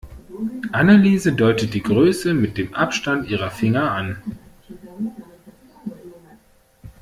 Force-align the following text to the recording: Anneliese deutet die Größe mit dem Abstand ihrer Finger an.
Anneliese 0.71 1.31
deutet 1.31 1.75
die 1.75 1.83
Größe 1.83 2.33
mit 2.33 2.57
dem 2.57 2.73
Abstand 2.73 3.29
ihrer 3.29 3.51
Finger 3.51 3.91
an. 3.91 4.17